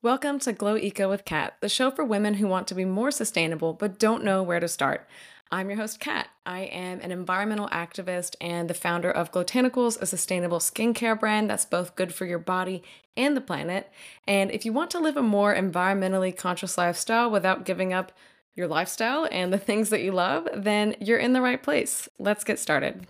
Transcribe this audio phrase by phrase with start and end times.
[0.00, 3.10] Welcome to Glo Eco with Kat, the show for women who want to be more
[3.10, 5.08] sustainable but don't know where to start.
[5.50, 6.28] I'm your host, Kat.
[6.46, 11.64] I am an environmental activist and the founder of Glotanicals, a sustainable skincare brand that's
[11.64, 12.84] both good for your body
[13.16, 13.90] and the planet.
[14.24, 18.12] And if you want to live a more environmentally conscious lifestyle without giving up
[18.54, 22.08] your lifestyle and the things that you love, then you're in the right place.
[22.20, 23.08] Let's get started.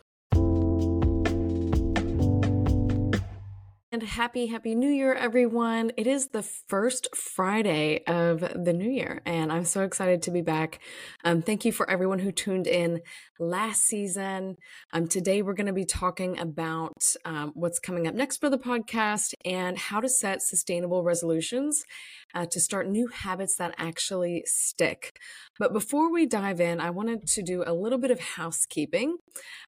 [3.90, 5.92] And happy, happy new year, everyone.
[5.96, 10.42] It is the first Friday of the new year, and I'm so excited to be
[10.42, 10.80] back.
[11.24, 13.00] Um, thank you for everyone who tuned in
[13.40, 14.56] last season.
[14.92, 18.58] Um, today, we're going to be talking about um, what's coming up next for the
[18.58, 21.82] podcast and how to set sustainable resolutions
[22.34, 25.18] uh, to start new habits that actually stick.
[25.58, 29.16] But before we dive in, I wanted to do a little bit of housekeeping.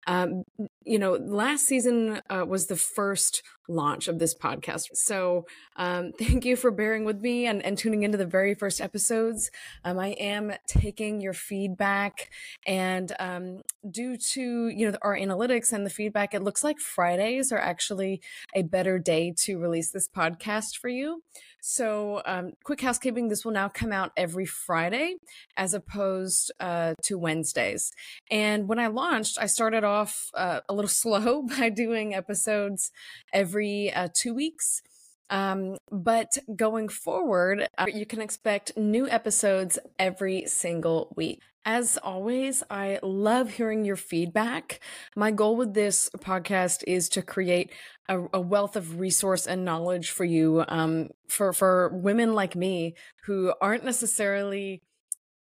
[0.07, 0.43] Um,
[0.83, 4.87] you know, last season uh, was the first launch of this podcast.
[4.93, 5.45] So
[5.77, 9.51] um, thank you for bearing with me and, and tuning into the very first episodes.
[9.85, 12.29] Um, I am taking your feedback,
[12.65, 17.51] and um, due to you know our analytics and the feedback, it looks like Fridays
[17.51, 18.21] are actually
[18.55, 21.21] a better day to release this podcast for you.
[21.61, 25.15] So, um, quick housekeeping this will now come out every Friday
[25.57, 27.91] as opposed uh, to Wednesdays.
[28.31, 32.91] And when I launched, I started off uh, a little slow by doing episodes
[33.33, 34.81] every uh, two weeks.
[35.29, 41.41] Um, but going forward, uh, you can expect new episodes every single week.
[41.65, 44.79] As always, I love hearing your feedback.
[45.15, 47.71] My goal with this podcast is to create
[48.07, 52.95] a, a wealth of resource and knowledge for you, um, for for women like me
[53.25, 54.81] who aren't necessarily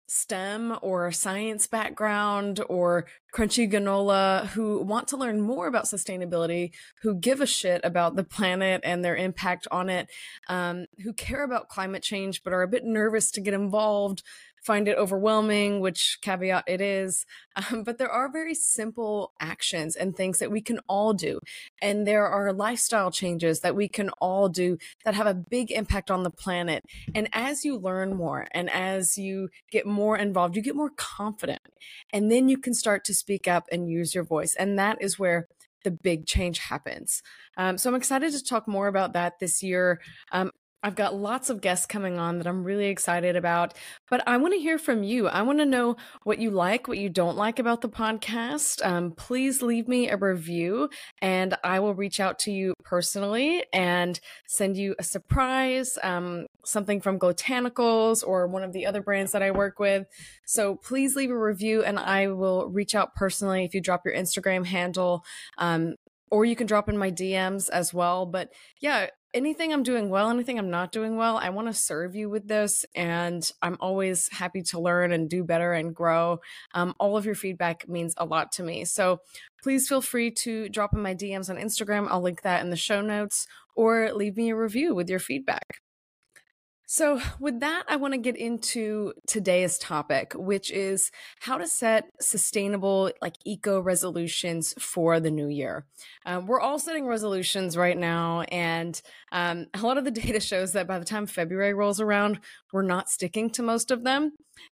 [0.07, 6.73] STEM or science background or crunchy granola who want to learn more about sustainability,
[7.03, 10.09] who give a shit about the planet and their impact on it,
[10.49, 14.23] um, who care about climate change but are a bit nervous to get involved
[14.63, 17.27] find it overwhelming, which caveat it is.
[17.71, 21.39] Um, but there are very simple actions and things that we can all do.
[21.83, 26.11] And there are lifestyle changes that we can all do that have a big impact
[26.11, 26.83] on the planet.
[27.15, 31.61] And as you learn more and as you get more involved, you get more confident.
[32.11, 34.55] And then you can start to speak up and use your voice.
[34.55, 35.47] And that is where
[35.85, 37.23] the big change happens.
[37.57, 40.01] Um, so I'm excited to talk more about that this year.
[40.33, 43.75] Um, I've got lots of guests coming on that I'm really excited about,
[44.11, 45.29] but I want to hear from you.
[45.29, 48.85] I want to know what you like, what you don't like about the podcast.
[48.85, 50.91] Um, please leave me a review
[51.21, 57.01] and I will reach out to you personally and send you a surprise, um, something
[57.01, 60.07] from Glotanicals or one of the other brands that I work with.
[60.47, 64.15] So please leave a review and I will reach out personally if you drop your
[64.15, 65.25] Instagram handle.
[65.59, 65.95] Um,
[66.33, 68.25] or you can drop in my DMs as well.
[68.25, 72.15] But yeah, anything I'm doing well, anything I'm not doing well, I want to serve
[72.15, 72.85] you with this.
[72.95, 76.41] And I'm always happy to learn and do better and grow.
[76.75, 78.85] Um, all of your feedback means a lot to me.
[78.85, 79.21] So
[79.63, 82.09] please feel free to drop in my DMs on Instagram.
[82.11, 85.82] I'll link that in the show notes or leave me a review with your feedback.
[86.93, 91.11] So, with that, I want to get into today's topic, which is
[91.41, 95.87] how to set sustainable, like eco resolutions for the new year.
[96.27, 99.01] Um, we're all setting resolutions right now, and
[99.33, 102.41] um, a lot of the data shows that by the time February rolls around,
[102.75, 104.33] we're not sticking to most of them.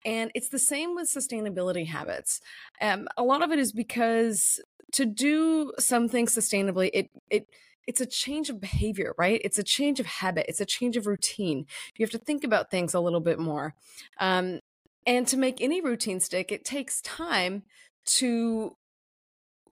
[0.06, 2.40] And it's the same with sustainability habits.
[2.82, 4.62] Um, a lot of it is because
[4.94, 7.48] to do something sustainably, it it
[7.88, 9.42] it's a change of behavior, right?
[9.44, 10.46] It's a change of habit.
[10.48, 11.66] It's a change of routine.
[11.96, 13.76] You have to think about things a little bit more.
[14.20, 14.60] Um,
[15.06, 17.64] and to make any routine stick, it takes time
[18.06, 18.76] to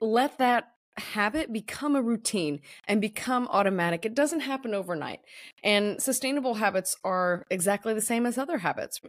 [0.00, 4.04] let that habit become a routine and become automatic.
[4.04, 5.20] It doesn't happen overnight.
[5.62, 9.00] And sustainable habits are exactly the same as other habits.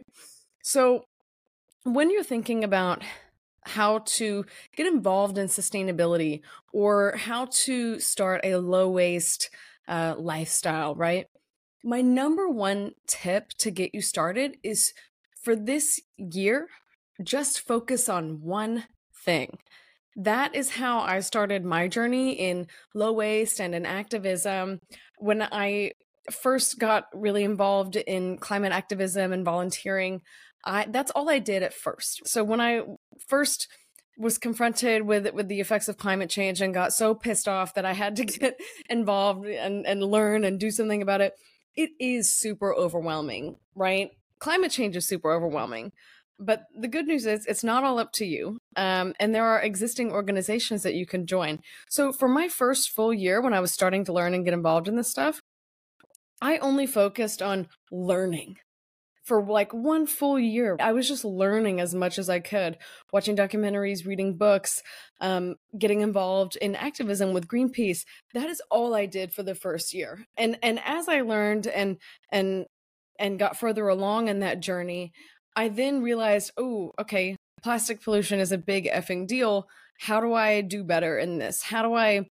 [0.62, 1.04] So
[1.84, 3.02] when you're thinking about
[3.66, 4.44] how to
[4.76, 6.40] get involved in sustainability
[6.72, 9.50] or how to start a low waste
[9.88, 11.26] uh, lifestyle, right?
[11.84, 14.92] My number one tip to get you started is
[15.42, 16.68] for this year,
[17.22, 18.84] just focus on one
[19.24, 19.58] thing.
[20.16, 24.80] That is how I started my journey in low waste and in activism.
[25.18, 25.92] When I
[26.32, 30.22] first got really involved in climate activism and volunteering,
[30.64, 32.26] I that's all I did at first.
[32.26, 32.82] So when I
[33.26, 33.68] first
[34.18, 37.84] was confronted with with the effects of climate change and got so pissed off that
[37.84, 38.58] I had to get
[38.88, 41.34] involved and and learn and do something about it.
[41.74, 44.10] It is super overwhelming, right?
[44.38, 45.92] Climate change is super overwhelming.
[46.38, 48.58] But the good news is it's not all up to you.
[48.76, 51.60] Um, and there are existing organizations that you can join.
[51.88, 54.86] So for my first full year when I was starting to learn and get involved
[54.86, 55.40] in this stuff,
[56.42, 58.58] I only focused on learning
[59.26, 60.76] for like one full year.
[60.80, 62.78] I was just learning as much as I could,
[63.12, 64.82] watching documentaries, reading books,
[65.20, 68.04] um, getting involved in activism with Greenpeace.
[68.34, 70.24] That is all I did for the first year.
[70.36, 71.98] And and as I learned and
[72.30, 72.66] and
[73.18, 75.12] and got further along in that journey,
[75.56, 79.66] I then realized, oh, okay, plastic pollution is a big effing deal.
[79.98, 81.62] How do I do better in this?
[81.62, 82.28] How do I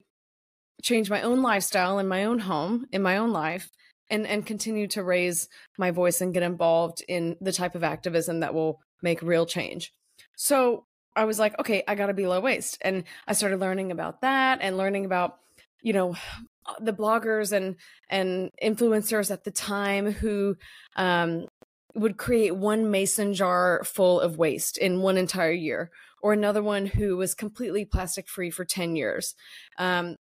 [0.82, 3.70] change my own lifestyle in my own home, in my own life?
[4.10, 8.40] And and continue to raise my voice and get involved in the type of activism
[8.42, 9.92] that will make real change.
[10.36, 10.86] So
[11.16, 14.22] I was like, okay, I got to be low waste, and I started learning about
[14.22, 15.38] that and learning about,
[15.82, 16.16] you know,
[16.80, 17.76] the bloggers and
[18.10, 20.56] and influencers at the time who
[20.96, 21.48] um,
[21.94, 25.92] would create one mason jar full of waste in one entire year,
[26.22, 29.36] or another one who was completely plastic free for ten years.
[29.78, 30.16] Um,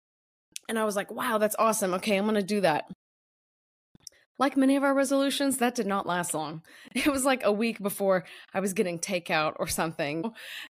[0.68, 1.94] and I was like, wow, that's awesome.
[1.96, 2.86] Okay, I'm going to do that
[4.38, 6.62] like many of our resolutions, that did not last long.
[6.96, 10.24] It was like a week before I was getting takeout or something.
[10.26, 10.34] Oh.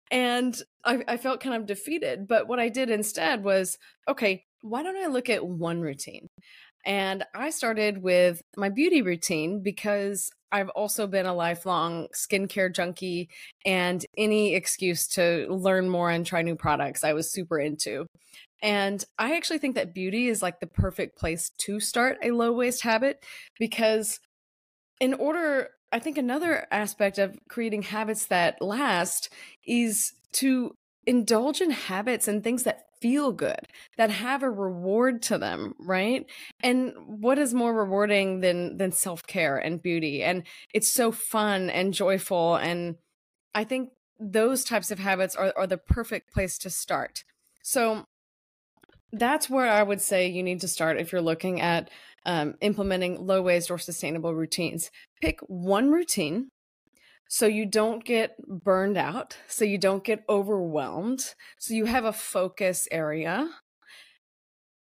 [0.10, 2.28] And I, I, felt kind of defeated.
[2.28, 3.78] But what I did instead was
[4.08, 6.28] okay, why don't I look at one routine?
[6.86, 13.30] And I started with my beauty routine because I've also been a lifelong skincare junkie
[13.66, 18.06] and any excuse to learn more and try new products I was super into.
[18.62, 22.52] And I actually think that beauty is like the perfect place to start a low
[22.52, 23.24] waste habit
[23.60, 24.20] because,
[25.00, 29.30] in order, I think another aspect of creating habits that last
[29.66, 30.74] is to
[31.06, 33.68] indulge in habits and things that feel good,
[33.98, 36.26] that have a reward to them, right?
[36.62, 40.24] And what is more rewarding than than self-care and beauty?
[40.24, 40.44] And
[40.74, 42.96] it's so fun and joyful and
[43.54, 43.90] I think
[44.20, 47.24] those types of habits are, are the perfect place to start.
[47.64, 48.06] So
[49.12, 51.90] that's where I would say you need to start if you're looking at
[52.26, 54.90] um, implementing low waste or sustainable routines.
[55.22, 56.50] Pick one routine
[57.34, 62.12] so you don't get burned out, so you don't get overwhelmed, so you have a
[62.12, 63.50] focus area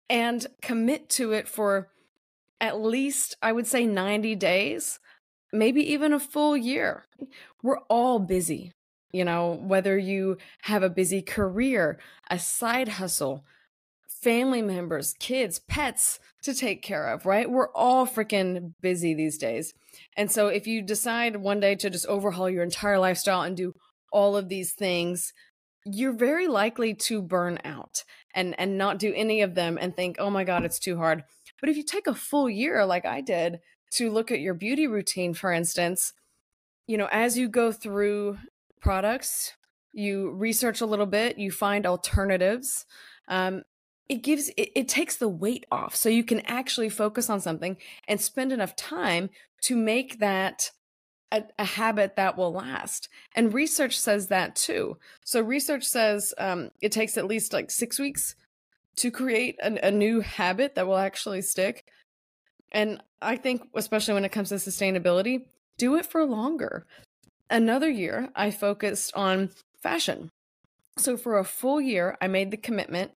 [0.08, 1.90] and commit to it for
[2.60, 4.98] at least, I would say, 90 days,
[5.52, 7.04] maybe even a full year.
[7.62, 8.72] We're all busy,
[9.12, 13.44] you know, whether you have a busy career, a side hustle,
[14.20, 17.50] family members, kids, pets to take care of, right?
[17.50, 19.74] We're all freaking busy these days.
[20.16, 23.74] And so if you decide one day to just overhaul your entire lifestyle and do
[24.12, 25.32] all of these things,
[25.84, 30.16] you're very likely to burn out and and not do any of them and think,
[30.18, 31.24] "Oh my god, it's too hard."
[31.58, 33.60] But if you take a full year like I did
[33.92, 36.12] to look at your beauty routine for instance,
[36.86, 38.38] you know, as you go through
[38.80, 39.54] products,
[39.92, 42.84] you research a little bit, you find alternatives.
[43.28, 43.62] Um,
[44.10, 45.94] it gives it, it, takes the weight off.
[45.94, 47.76] So you can actually focus on something
[48.08, 49.30] and spend enough time
[49.62, 50.72] to make that
[51.30, 53.08] a, a habit that will last.
[53.36, 54.98] And research says that too.
[55.24, 58.34] So research says um, it takes at least like six weeks
[58.96, 61.86] to create a new habit that will actually stick.
[62.72, 65.44] And i think especially when it comes to sustainability
[65.78, 66.84] do it for longer.
[67.48, 70.30] Another year i focused on fashion.
[70.98, 73.12] So for a full year i made the commitment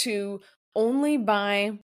[0.00, 0.40] to
[0.74, 1.78] only buy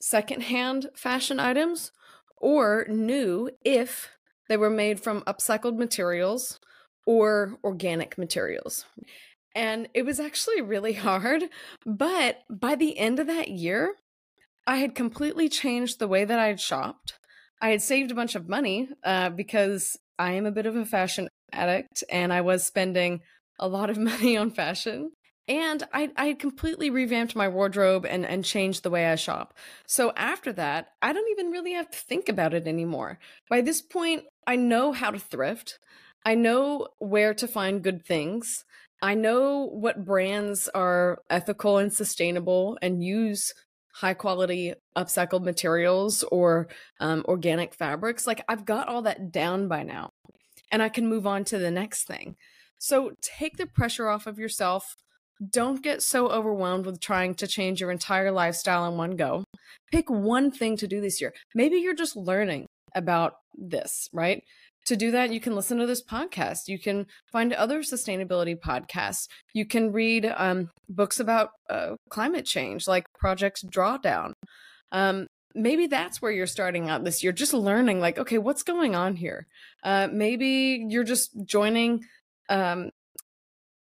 [0.00, 1.92] secondhand fashion items
[2.36, 4.10] or new if
[4.48, 6.60] they were made from upcycled materials
[7.06, 8.84] or organic materials.
[9.54, 11.44] And it was actually really hard,
[11.84, 13.94] but by the end of that year,
[14.66, 17.14] I had completely changed the way that I had shopped.
[17.60, 20.84] I had saved a bunch of money uh, because I am a bit of a
[20.84, 23.22] fashion addict and I was spending
[23.58, 25.12] a lot of money on fashion
[25.48, 29.54] and I, I completely revamped my wardrobe and, and changed the way I shop.
[29.86, 33.18] So after that, I don't even really have to think about it anymore.
[33.48, 35.78] By this point, I know how to thrift.
[36.24, 38.64] I know where to find good things.
[39.00, 43.54] I know what brands are ethical and sustainable and use
[43.94, 46.68] high quality upcycled materials or
[47.00, 48.26] um, organic fabrics.
[48.26, 50.10] Like I've got all that down by now,
[50.70, 52.36] and I can move on to the next thing.
[52.78, 54.96] So take the pressure off of yourself
[55.46, 59.44] don't get so overwhelmed with trying to change your entire lifestyle in one go.
[59.92, 61.32] Pick one thing to do this year.
[61.54, 64.42] Maybe you're just learning about this, right?
[64.86, 66.66] To do that, you can listen to this podcast.
[66.66, 69.26] You can find other sustainability podcasts.
[69.52, 74.32] You can read um, books about uh, climate change, like Project Drawdown.
[74.90, 78.94] Um, maybe that's where you're starting out this year, just learning, like, okay, what's going
[78.94, 79.46] on here?
[79.82, 82.04] Uh, maybe you're just joining
[82.48, 82.90] um,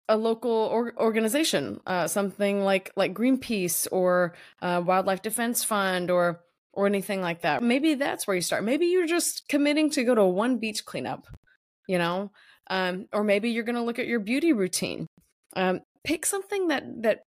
[0.09, 6.41] a local or- organization, uh, something like like Greenpeace or uh, Wildlife Defense Fund or
[6.73, 7.63] or anything like that.
[7.63, 8.65] Maybe that's where you start.
[8.65, 11.27] Maybe you're just committing to go to one beach cleanup,
[11.87, 12.33] you know,
[12.69, 15.07] um, or maybe you're going to look at your beauty routine.
[15.57, 17.21] Um, pick something that that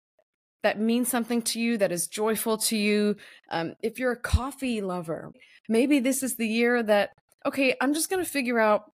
[0.64, 3.16] that means something to you, that is joyful to you.
[3.52, 5.32] Um, if you're a coffee lover,
[5.70, 7.12] maybe this is the year that
[7.46, 8.92] okay, I'm just going to figure out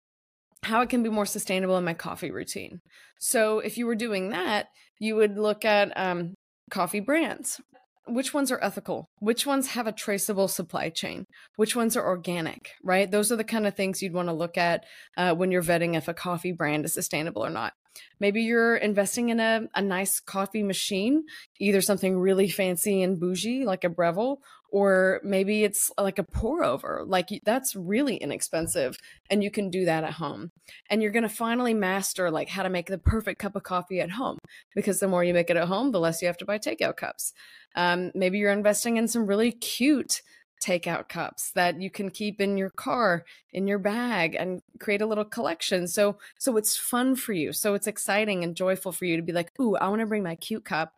[0.64, 2.80] how it can be more sustainable in my coffee routine.
[3.20, 4.68] So if you were doing that,
[5.00, 6.34] you would look at um,
[6.72, 7.62] coffee brands.
[8.08, 9.10] Which ones are ethical?
[9.20, 11.26] Which ones have a traceable supply chain?
[11.58, 13.10] Which ones are organic, right?
[13.10, 14.86] Those are the kind of things you'd want to look at
[15.18, 17.74] uh, when you're vetting if a coffee brand is sustainable or not.
[18.20, 21.24] Maybe you're investing in a, a nice coffee machine,
[21.60, 26.63] either something really fancy and bougie like a Breville, or maybe it's like a pour
[26.63, 27.04] over.
[27.06, 28.98] Like that's really inexpensive
[29.30, 30.51] and you can do that at home.
[30.89, 34.01] And you're going to finally master like how to make the perfect cup of coffee
[34.01, 34.38] at home
[34.75, 36.98] because the more you make it at home, the less you have to buy takeout
[36.98, 37.34] cups.
[37.75, 40.22] Um, maybe you're investing in some really cute
[40.64, 45.06] takeout cups that you can keep in your car in your bag and create a
[45.06, 45.88] little collection.
[45.88, 47.54] So so it's fun for you.
[47.54, 50.24] So it's exciting and joyful for you to be like ooh i want to bring
[50.24, 50.94] my cute cup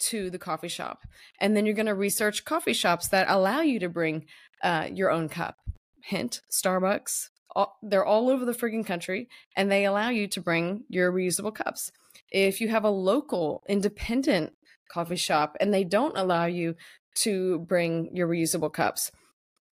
[0.00, 1.00] to the coffee shop.
[1.40, 4.26] And then you're going to research coffee shops that allow you to bring
[4.62, 5.56] uh, your own cup.
[6.02, 10.84] Hint starbucks all, they're all over the frigging country and they allow you to bring
[10.88, 11.92] your reusable cups.
[12.30, 14.52] If you have a local independent
[14.90, 16.76] coffee shop and they don't allow you
[17.16, 19.10] to bring your reusable cups.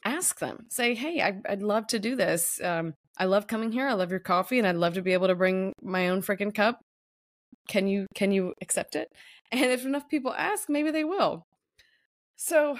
[0.04, 0.66] Ask them.
[0.70, 2.60] Say hey I, would love to do this.
[2.62, 3.88] Um, i love coming here.
[3.88, 6.54] I love your coffee and i'd love to be able to bring my own freaking
[6.54, 6.80] cup.
[7.68, 9.08] Can you can you accept it?
[9.52, 11.44] And if enough people ask maybe they will.
[12.34, 12.78] So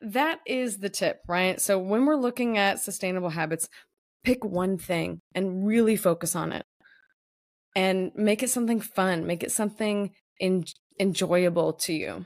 [0.00, 1.60] that is the tip right?
[1.60, 3.68] So when we're looking at sustainable habits
[4.24, 6.64] pick one thing and really focus on it.
[7.74, 9.26] And make it something fun.
[9.26, 10.64] Make it something in,
[10.98, 12.24] enjoyable to you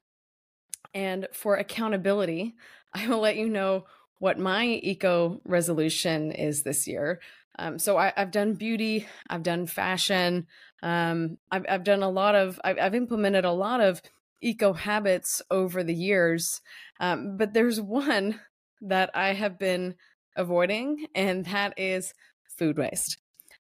[0.95, 2.55] and for accountability,
[2.95, 3.87] I will let you know
[4.19, 7.21] what my eco resolution is this year.
[7.59, 10.47] Um, so I, have done beauty, I've done fashion,
[10.83, 14.01] um, I've, I've, done a lot of, I've, I've, implemented a lot of
[14.41, 16.61] eco habits over the years.
[16.99, 18.41] Um, but there's one
[18.81, 19.97] that I have been
[20.37, 22.15] avoiding, and that is
[22.59, 23.19] food waste.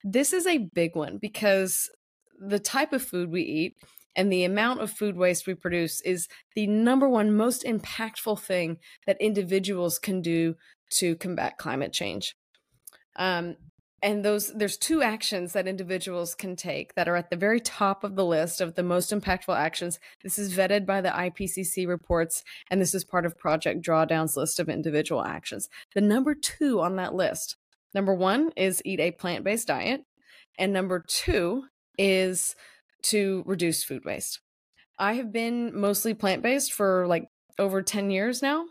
[0.04, 1.90] This is a big one because
[2.40, 3.78] the type of food we eat
[4.16, 8.78] and the amount of food waste we produce is the number one most impactful thing
[9.06, 10.56] that individuals can do
[10.92, 12.36] to combat climate change.
[13.16, 13.56] Um,
[14.02, 18.04] and those there's two actions that individuals can take that are at the very top
[18.04, 20.00] of the list of the most impactful actions.
[20.22, 24.60] This is vetted by the IPCC reports, and this is part of Project Drawdown's list
[24.60, 25.70] of individual actions.
[25.96, 27.56] The number two on that list,
[27.96, 30.02] number one is eat a plant based diet,
[30.60, 31.64] and number two
[31.98, 32.56] is
[33.06, 34.40] to reduce food waste.
[34.98, 37.28] I have been mostly plant based for like
[37.60, 38.66] over 10 years now.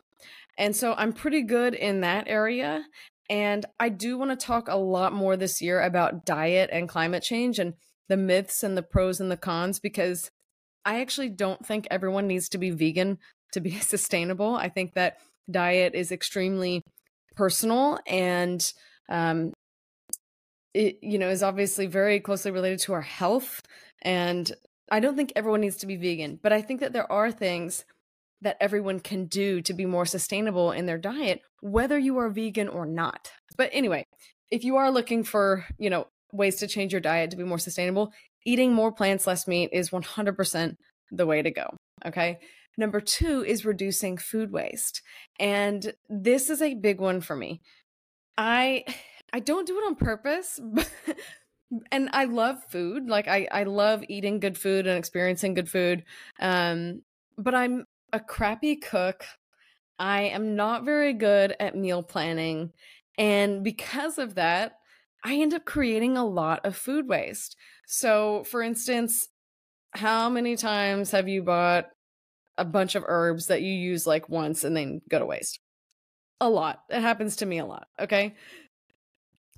[0.57, 2.85] And so I'm pretty good in that area.
[3.29, 7.23] And I do want to talk a lot more this year about diet and climate
[7.23, 7.75] change and
[8.09, 10.31] the myths and the pros and the cons because
[10.85, 13.19] I actually don't think everyone needs to be vegan
[13.53, 14.55] to be sustainable.
[14.55, 15.19] I think that
[15.51, 16.83] diet is extremely
[17.35, 18.65] personal and
[19.09, 19.53] um,
[20.75, 23.61] it you know is obviously very closely related to our health
[24.03, 24.53] and
[24.91, 27.85] I don't think everyone needs to be vegan, but I think that there are things
[28.43, 32.69] that everyone can do to be more sustainable in their diet, whether you are vegan
[32.69, 33.31] or not.
[33.57, 34.05] But anyway,
[34.51, 37.59] if you are looking for, you know, ways to change your diet to be more
[37.59, 38.13] sustainable,
[38.45, 40.77] eating more plants, less meat is 100%
[41.11, 41.67] the way to go.
[42.05, 42.39] Okay.
[42.77, 45.01] Number two is reducing food waste.
[45.39, 47.63] And this is a big one for me.
[48.37, 48.85] I
[49.35, 50.61] I don't do it on purpose,
[51.91, 53.09] and I love food.
[53.09, 56.05] Like I I love eating good food and experiencing good food.
[56.39, 57.03] Um
[57.37, 59.25] but I'm a crappy cook.
[59.99, 62.73] I am not very good at meal planning
[63.19, 64.79] and because of that,
[65.25, 67.57] I end up creating a lot of food waste.
[67.87, 69.29] So, for instance,
[69.93, 71.87] how many times have you bought
[72.57, 75.59] a bunch of herbs that you use like once and then go to waste?
[76.41, 76.83] A lot.
[76.91, 78.35] It happens to me a lot, okay?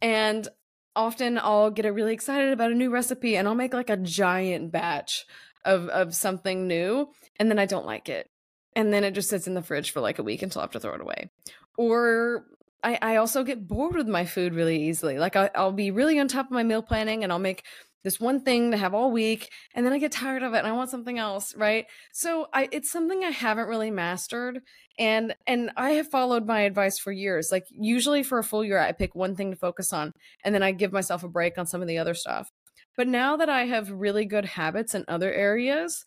[0.02, 0.48] And
[0.94, 4.72] often I'll get really excited about a new recipe and I'll make like a giant
[4.72, 5.26] batch
[5.64, 8.30] of of something new and then I don't like it.
[8.74, 10.72] And then it just sits in the fridge for like a week until I have
[10.72, 11.30] to throw it away.
[11.78, 12.44] Or
[12.82, 15.18] I, I also get bored with my food really easily.
[15.18, 17.64] Like I, I'll be really on top of my meal planning and I'll make
[18.06, 20.66] this one thing to have all week and then I get tired of it and
[20.68, 21.86] I want something else, right?
[22.12, 24.60] So I it's something I haven't really mastered
[24.96, 27.48] and and I have followed my advice for years.
[27.50, 30.12] Like usually for a full year I pick one thing to focus on
[30.44, 32.48] and then I give myself a break on some of the other stuff.
[32.96, 36.04] But now that I have really good habits in other areas,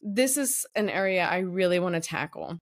[0.00, 2.56] this is an area I really want to tackle.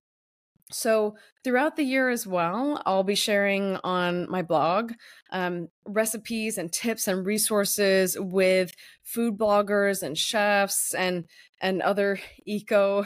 [0.73, 4.93] So, throughout the year as well, I'll be sharing on my blog
[5.31, 8.73] um, recipes and tips and resources with
[9.03, 11.25] food bloggers and chefs and
[11.61, 13.05] and other eco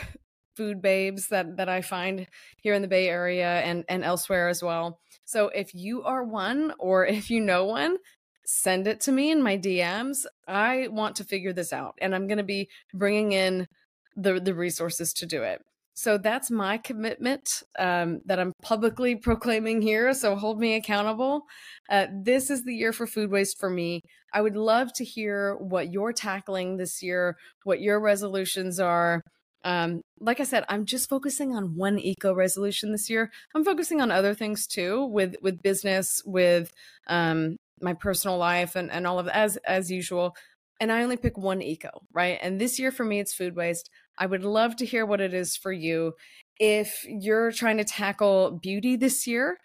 [0.55, 2.27] food babes that that I find
[2.61, 4.99] here in the Bay Area and and elsewhere as well.
[5.25, 7.97] So if you are one or if you know one,
[8.45, 10.25] send it to me in my DMs.
[10.47, 13.67] I want to figure this out and I'm going to be bringing in
[14.15, 15.61] the the resources to do it.
[15.95, 20.13] So that's my commitment um, that I'm publicly proclaiming here.
[20.13, 21.43] So hold me accountable.
[21.89, 24.01] Uh, this is the year for food waste for me.
[24.33, 29.21] I would love to hear what you're tackling this year, what your resolutions are.
[29.63, 33.31] Um, like I said, I'm just focusing on one eco resolution this year.
[33.55, 36.71] I'm focusing on other things too, with with business, with
[37.07, 40.35] um, my personal life, and and all of as as usual.
[40.79, 42.37] And I only pick one eco, right?
[42.41, 43.89] And this year for me, it's food waste.
[44.17, 46.13] I would love to hear what it is for you.
[46.59, 49.57] If you're trying to tackle beauty this year,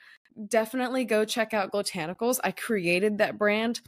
[0.49, 2.39] definitely go check out Glotanicals.
[2.43, 3.81] I created that brand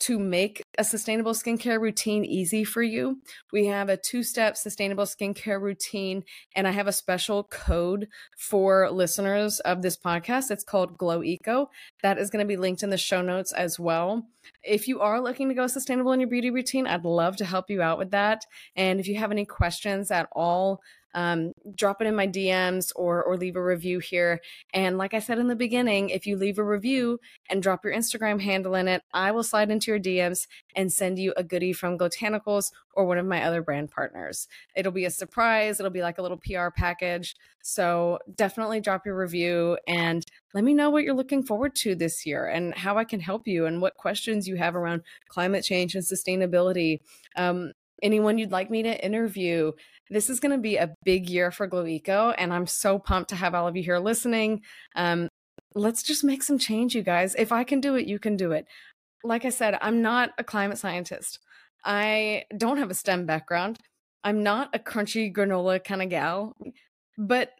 [0.00, 3.20] to make a sustainable skincare routine easy for you.
[3.52, 8.90] We have a two step sustainable skincare routine, and I have a special code for
[8.90, 10.50] listeners of this podcast.
[10.50, 11.70] It's called Glo Eco.
[12.02, 14.26] That is going to be linked in the show notes as well.
[14.62, 17.70] If you are looking to go sustainable in your beauty routine, I'd love to help
[17.70, 18.44] you out with that.
[18.76, 20.80] And if you have any questions at all,
[21.16, 24.40] um, drop it in my DMs or or leave a review here.
[24.74, 27.18] And like I said in the beginning, if you leave a review
[27.48, 30.46] and drop your Instagram handle in it, I will slide into your DMs
[30.76, 34.46] and send you a goodie from Glotanicals or one of my other brand partners.
[34.76, 35.80] It'll be a surprise.
[35.80, 37.34] It'll be like a little PR package.
[37.62, 42.26] So definitely drop your review and let me know what you're looking forward to this
[42.26, 45.94] year and how I can help you and what questions you have around climate change
[45.94, 47.00] and sustainability.
[47.36, 49.72] Um, anyone you'd like me to interview.
[50.10, 53.30] This is going to be a big year for Glo Eco, and I'm so pumped
[53.30, 54.62] to have all of you here listening.
[54.94, 55.28] Um,
[55.74, 57.34] let's just make some change, you guys.
[57.36, 58.66] If I can do it, you can do it.
[59.24, 61.40] Like I said, I'm not a climate scientist.
[61.84, 63.78] I don't have a STEM background.
[64.22, 66.56] I'm not a crunchy granola kind of gal,
[67.18, 67.50] but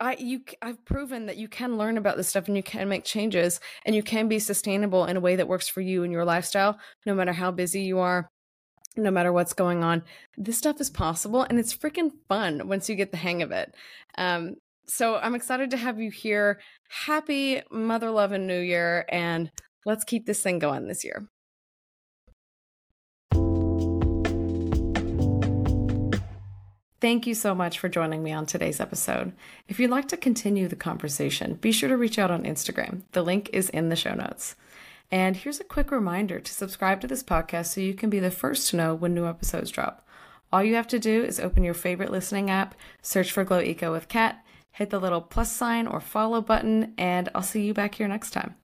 [0.00, 3.04] I you I've proven that you can learn about this stuff and you can make
[3.04, 6.24] changes and you can be sustainable in a way that works for you and your
[6.24, 8.28] lifestyle, no matter how busy you are,
[8.96, 10.02] no matter what's going on.
[10.36, 13.74] This stuff is possible and it's freaking fun once you get the hang of it.
[14.18, 16.60] Um, so I'm excited to have you here.
[16.88, 19.50] Happy Mother Love and New Year, and
[19.86, 21.28] let's keep this thing going this year.
[27.00, 29.32] Thank you so much for joining me on today's episode.
[29.68, 33.02] If you'd like to continue the conversation, be sure to reach out on Instagram.
[33.12, 34.54] The link is in the show notes.
[35.12, 38.30] And here's a quick reminder to subscribe to this podcast so you can be the
[38.30, 40.06] first to know when new episodes drop.
[40.52, 43.92] All you have to do is open your favorite listening app, search for Glo Eco
[43.92, 47.96] with Kat, hit the little plus sign or follow button, and I'll see you back
[47.96, 48.54] here next time.